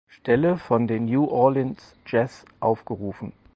[0.09, 3.33] Stelle von den New Orleans Jazz aufgerufen.